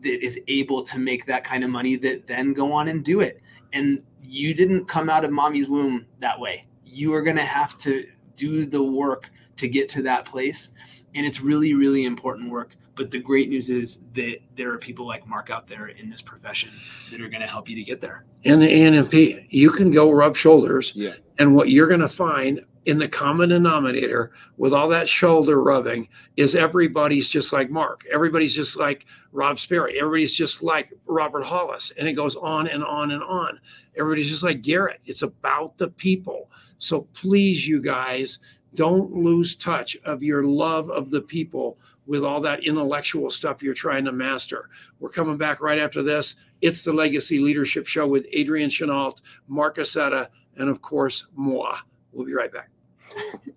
[0.01, 3.21] that is able to make that kind of money that then go on and do
[3.21, 3.41] it
[3.73, 6.67] and you didn't come out of mommy's womb that way.
[6.85, 10.69] You are going to have to do the work to get to that place.
[11.15, 12.75] And it's really, really important work.
[12.95, 16.21] But the great news is that there are people like Marc out there in this
[16.21, 16.71] profession
[17.11, 18.25] that are going to help you to get there.
[18.43, 20.93] And the ANMP, you can go rub shoulders.
[20.95, 21.13] Yeah.
[21.37, 26.07] And what you're going to find in the common denominator with all that shoulder rubbing
[26.37, 28.05] is everybody's just like Marc.
[28.09, 29.99] Everybody's just like Rob Sperry.
[29.99, 31.91] Everybody's just like Robert Hollis.
[31.99, 33.59] And it goes on and on and on.
[33.97, 35.01] Everybody's just like Garrett.
[35.05, 36.49] It's about the people.
[36.77, 38.39] So please, you guys,
[38.73, 43.73] don't lose touch of your love of the people with all that intellectual stuff you're
[43.73, 44.69] trying to master.
[45.01, 46.35] We're coming back right after this.
[46.61, 49.15] It's the Legacy Leadership Show with Adrian Chenault,
[49.49, 51.79] Marc Accetta, and of course, moi.
[52.13, 52.69] We'll be right back.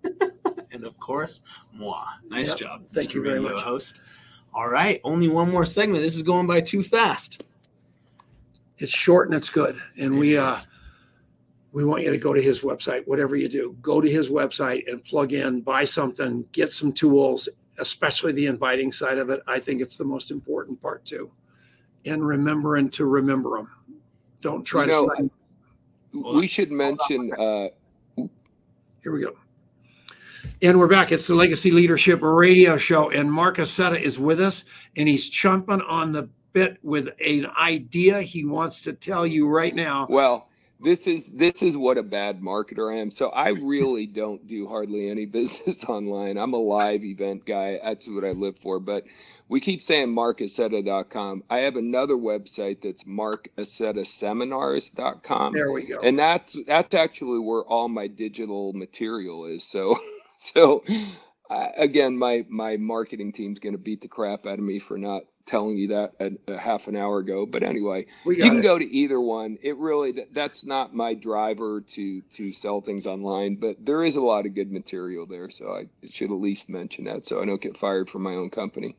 [0.71, 1.41] and of course,
[1.73, 2.05] moi.
[2.27, 2.57] Nice yep.
[2.57, 2.83] job.
[2.93, 3.13] Thank Mr.
[3.15, 3.63] you very Radio much.
[3.63, 4.01] Host.
[4.53, 6.03] All right, only one more segment.
[6.03, 7.45] This is going by too fast.
[8.77, 9.79] It's short and it's good.
[9.97, 10.67] And it we uh, is.
[10.67, 10.69] uh
[11.71, 14.91] we want you to go to his website, whatever you do, go to his website
[14.91, 17.47] and plug in, buy something, get some tools,
[17.79, 19.41] especially the inviting side of it.
[19.47, 21.31] I think it's the most important part too.
[22.05, 23.71] And remembering to remember them.
[24.41, 24.93] Don't try you to.
[24.93, 25.31] Know, sign.
[26.35, 27.31] we should mention.
[27.33, 27.67] Uh,
[29.03, 29.35] here we go.
[30.61, 31.11] And we're back.
[31.11, 34.63] It's the Legacy Leadership Radio Show, and Marc Accetta is with us,
[34.95, 39.73] and he's chomping on the bit with an idea he wants to tell you right
[39.73, 40.05] now.
[40.09, 40.49] Well,
[40.83, 43.09] this is this is what a bad marketer I am.
[43.11, 46.37] So I really don't do hardly any business online.
[46.37, 47.79] I'm a live event guy.
[47.83, 48.79] That's what I live for.
[48.79, 49.05] But
[49.47, 51.43] we keep saying marcaccetta.com.
[51.49, 55.53] I have another website that's marcaccettaseminars.com.
[55.53, 55.99] There we go.
[56.01, 59.63] And that's that's actually where all my digital material is.
[59.63, 59.99] So
[60.41, 60.83] so
[61.51, 64.97] I, again, my my marketing team's going to beat the crap out of me for
[64.97, 67.45] not telling you that a, a half an hour ago.
[67.45, 68.63] But anyway, you can it.
[68.63, 69.57] go to either one.
[69.61, 74.15] It really that, that's not my driver to to sell things online, but there is
[74.15, 77.45] a lot of good material there, so I should at least mention that so I
[77.45, 78.95] don't get fired from my own company.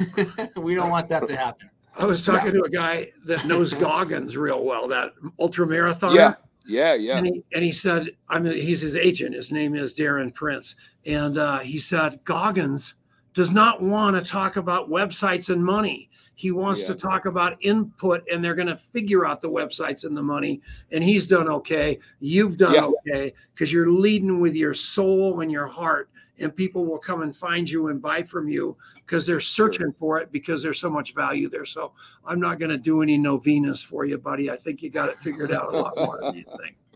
[0.56, 1.68] we don't want that to happen.
[1.98, 6.14] I was talking to a guy that knows Goggins real well, that ultra marathoner.
[6.14, 6.34] Yeah,
[6.68, 7.16] yeah, yeah.
[7.16, 9.34] And he, and he said, I mean, he's his agent.
[9.34, 10.76] His name is Darren Prince.
[11.06, 12.94] And uh, he said, Goggins
[13.34, 16.10] does not want to talk about websites and money.
[16.34, 16.88] He wants yeah.
[16.88, 20.60] to talk about input, and they're going to figure out the websites and the money.
[20.92, 21.98] And he's done okay.
[22.20, 22.90] You've done yeah.
[23.06, 26.10] okay because you're leading with your soul and your heart
[26.40, 29.94] and people will come and find you and buy from you because they're searching sure.
[29.98, 31.64] for it because there's so much value there.
[31.64, 31.92] So
[32.24, 34.50] I'm not going to do any novenas for you, buddy.
[34.50, 36.76] I think you got it figured out a lot more than you think.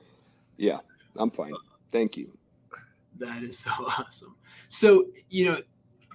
[0.58, 0.78] Yeah,
[1.16, 1.54] I'm fine.
[1.90, 2.30] Thank you.
[3.18, 4.36] That is so awesome.
[4.68, 5.58] So you know,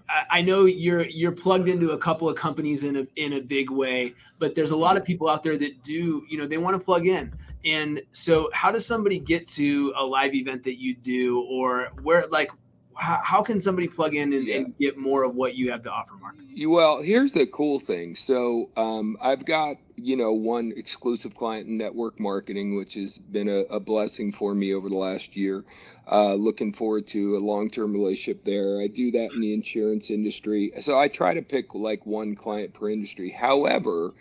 [0.09, 3.69] I know you're you're plugged into a couple of companies in a in a big
[3.69, 6.79] way, but there's a lot of people out there that do you know they want
[6.79, 7.33] to plug in.
[7.65, 12.25] And so, how does somebody get to a live event that you do, or where
[12.27, 12.51] like
[12.95, 14.55] how, how can somebody plug in and, yeah.
[14.57, 16.35] and, get more of what you have to offer, Marc?
[16.65, 18.15] Well, here's the cool thing.
[18.15, 23.49] So um, I've got you know one exclusive client in network marketing, which has been
[23.49, 25.65] a, a blessing for me over the last year.
[26.09, 28.81] Uh, looking forward to a long-term relationship there.
[28.81, 32.73] I do that in the insurance industry, so I try to pick like one client
[32.73, 33.29] per industry.
[33.29, 34.13] However,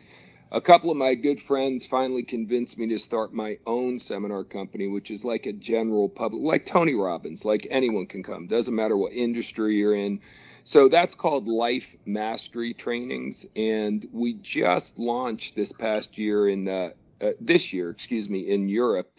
[0.50, 4.88] a couple of my good friends finally convinced me to start my own seminar company,
[4.88, 8.96] which is like a general public, like Tony Robbins, like anyone can come, doesn't matter
[8.96, 10.20] what industry you're in.
[10.64, 16.90] So that's called Life Mastery Trainings, and we just launched this past year in uh,
[17.20, 19.12] uh, this year, excuse me, in Europe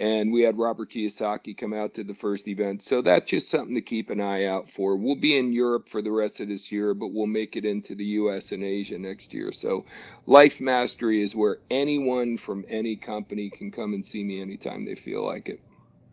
[0.00, 2.82] and we had Robert Kiyosaki come out to the first event.
[2.82, 4.96] So that's just something to keep an eye out for.
[4.96, 7.94] We'll be in Europe for the rest of this year, but we'll make it into
[7.94, 9.52] the US and Asia next year.
[9.52, 9.84] So
[10.26, 14.94] Life Mastery is where anyone from any company can come and see me anytime they
[14.94, 15.60] feel like it.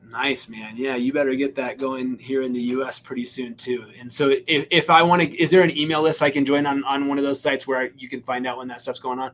[0.09, 0.75] Nice, man.
[0.75, 3.85] Yeah, you better get that going here in the US pretty soon too.
[4.01, 6.65] And so if, if I want to, is there an email list I can join
[6.65, 9.19] on, on one of those sites where you can find out when that stuff's going
[9.19, 9.31] on?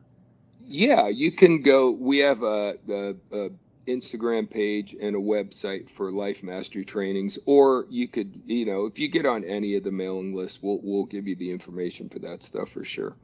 [0.64, 1.90] Yeah, you can go.
[1.90, 3.50] We have a, a, a
[3.86, 8.98] Instagram page and a website for life mastery trainings, or you could, you know, if
[8.98, 12.18] you get on any of the mailing lists, we'll we'll give you the information for
[12.20, 13.16] that stuff for sure.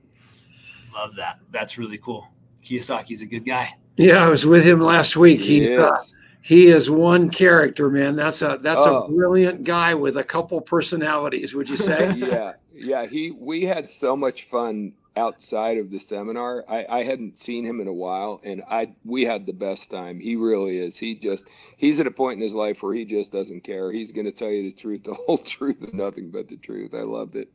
[0.94, 1.38] Love that.
[1.50, 2.28] That's really cool.
[2.64, 3.70] Kiyosaki's a good guy.
[3.96, 5.40] Yeah, I was with him last week.
[5.40, 5.80] He's yes.
[5.80, 6.02] uh,
[6.42, 8.16] he is one character, man.
[8.16, 9.02] That's a that's oh.
[9.02, 11.54] a brilliant guy with a couple personalities.
[11.54, 12.12] Would you say?
[12.16, 13.06] yeah, yeah.
[13.06, 16.64] He we had so much fun outside of the seminar.
[16.68, 20.20] I, I hadn't seen him in a while, and I we had the best time.
[20.20, 20.96] He really is.
[20.96, 21.46] He just
[21.76, 23.92] he's at a point in his life where he just doesn't care.
[23.92, 26.94] He's going to tell you the truth, the whole truth, and nothing but the truth.
[26.94, 27.50] I loved it.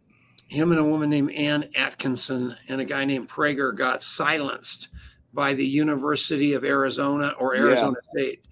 [0.47, 4.89] Him and a woman named Ann Atkinson and a guy named Prager got silenced
[5.34, 8.22] by the University of Arizona or Arizona yeah.
[8.22, 8.47] State,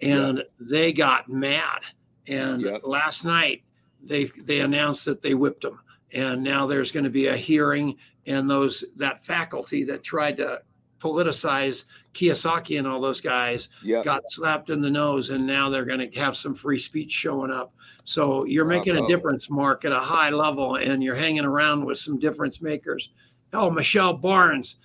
[0.00, 0.44] and yeah.
[0.60, 1.80] they got mad.
[2.26, 3.62] And last night
[4.02, 5.80] they they announced that they whipped them
[6.12, 7.96] and now there's going to be a hearing
[8.26, 10.60] and those that faculty that tried to
[11.00, 14.04] politicize Kiyosaki and all those guys yep.
[14.04, 17.50] got slapped in the nose and now they're going to have some free speech showing
[17.50, 17.72] up.
[18.04, 21.98] So you're making a difference, Marc, at a high level and you're hanging around with
[21.98, 23.10] some difference makers.
[23.52, 24.76] Oh, Michelle Barnes.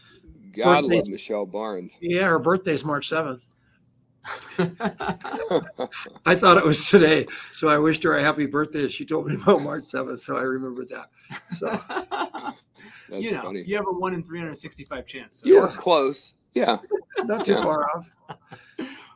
[0.55, 1.97] God love Michelle Barnes.
[1.99, 3.41] Yeah, her birthday's March 7th.
[6.25, 8.87] I thought it was today, so I wished her a happy birthday.
[8.87, 11.09] She told me about March 7th, so I remembered that.
[11.57, 11.67] So
[13.09, 13.63] That's you know, funny.
[13.63, 15.41] you have a one in 365 chance.
[15.41, 15.47] So.
[15.47, 16.33] You're close.
[16.53, 16.77] Yeah.
[17.25, 17.63] Not too yeah.
[17.63, 18.09] far off.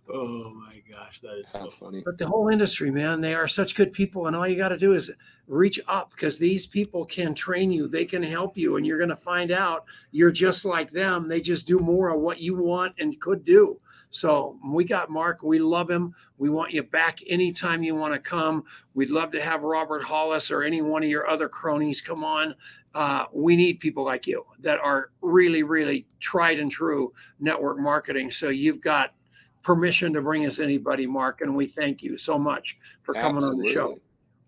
[0.10, 2.02] Oh my gosh, that is so funny.
[2.06, 4.28] But the whole industry, man, they are such good people.
[4.28, 5.12] And all you got to do is
[5.48, 9.10] reach up because these people can train you, they can help you, and you're going
[9.10, 11.28] to find out you're just like them.
[11.28, 13.80] They just do more of what you want and could do.
[14.10, 15.44] So we got Marc.
[15.44, 16.16] We love him.
[16.38, 18.64] We want you back anytime you want to come.
[18.94, 22.56] We'd love to have Robert Hollis or any one of your other cronies come on.
[22.96, 28.32] Uh, we need people like you that are really, really tried and true network marketing.
[28.32, 29.14] So you've got
[29.62, 33.60] permission to bring us anybody, Marc, and we thank you so much for coming Absolutely.
[33.60, 34.00] on the show.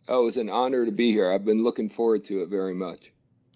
[0.07, 1.32] Oh, it was an honor to be here.
[1.32, 3.12] I've been looking forward to it very much.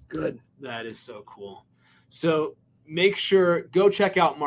[0.07, 0.39] Good.
[0.59, 1.65] That is so cool.
[2.09, 2.55] So
[2.87, 4.37] make sure go check out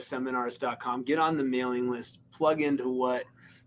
[0.00, 2.18] seminars.com get on the mailing list.
[2.32, 3.24] Plug into what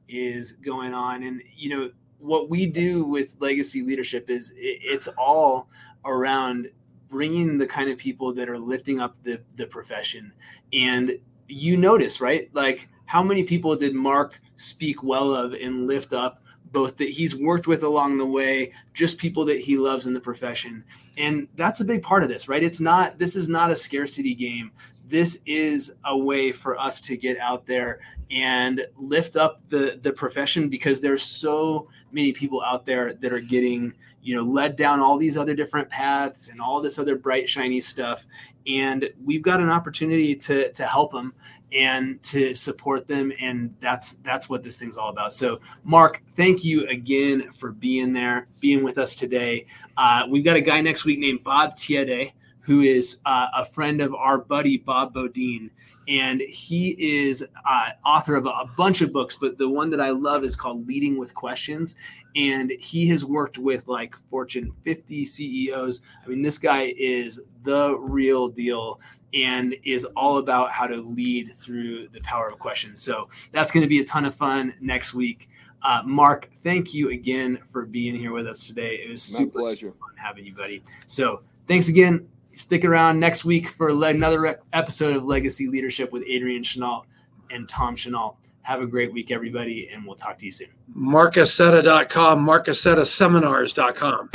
[0.08, 1.24] is going on.
[1.24, 5.70] And you know what we do with legacy leadership is it's all
[6.06, 6.70] around
[7.10, 10.34] bringing the kind of people that are lifting up the, the profession.
[10.74, 12.50] And you notice right?
[12.54, 16.42] Like how many people did marc speak well of and lift up
[16.78, 20.20] both that he's worked with along the way, just people that he loves in the
[20.20, 20.84] profession.
[21.18, 22.62] And that's a big part of this, right?
[22.62, 24.72] It's not, this is not a scarcity game.
[25.08, 28.00] This is a way for us to get out there
[28.30, 33.40] and lift up the the profession because there's so many people out there that are
[33.40, 37.50] getting you know led down all these other different paths and all this other bright
[37.50, 38.26] shiny stuff.
[38.68, 41.34] And we've got an opportunity to to help them
[41.72, 43.32] and to support them.
[43.40, 45.34] And that's that's what this thing's all about.
[45.34, 49.68] So marc thank you again for being there being with us today.
[49.96, 52.34] Uh, we've got a guy next week named bob tiede
[52.68, 55.72] who is uh, a friend of our buddy bob bodine.
[56.10, 56.90] And he
[57.24, 60.44] is uh, author of a, a, bunch of books but the one that i love
[60.44, 61.96] is called leading with questions.
[62.36, 67.98] And he has worked with like fortune 50 ceos i mean this guy is the
[67.98, 69.00] real deal
[69.34, 73.02] and is all about how to lead through the power of questions.
[73.02, 75.50] So that's going to be a ton of fun next week.
[75.84, 78.96] Uh, marc thank you again for being here with us today.
[78.96, 80.84] It was super, super fun having you buddy.
[81.06, 82.28] So thanks again
[82.58, 87.06] Stick around next week for another episode of Legacy Leadership with Adrian Chenault
[87.52, 88.36] and Tom Chenault.
[88.64, 90.70] Have a great week, everybody, and we'll talk to you soon.
[90.98, 94.32] MarcAccetta.com, MarcAccettaSeminars.com.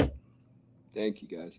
[0.95, 1.59] Thank you, guys.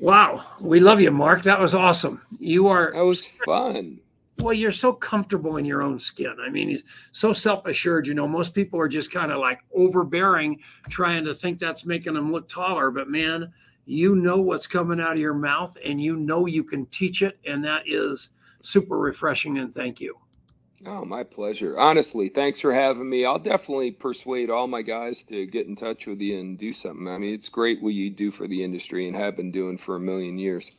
[0.00, 0.44] Wow.
[0.60, 1.44] We love you, Marc.
[1.44, 2.20] That was awesome.
[2.40, 2.90] You are.
[2.92, 4.00] That was fun.
[4.40, 6.36] Well, you're so comfortable in your own skin.
[6.40, 6.82] I mean, he's
[7.12, 8.08] so self assured.
[8.08, 12.14] You know, most people are just kind of like overbearing, trying to think that's making
[12.14, 12.90] them look taller.
[12.90, 13.52] But man,
[13.88, 17.38] you know what's coming out of your mouth and you know you can teach it
[17.46, 18.30] and that is
[18.62, 20.14] super refreshing and thank you.
[20.84, 21.78] Oh my pleasure.
[21.78, 23.24] Honestly thanks for having me.
[23.24, 27.08] I'll definitely persuade all my guys to get in touch with you and do something.
[27.08, 29.96] I mean it's great what you do for the industry and have been doing for
[29.96, 30.70] a million years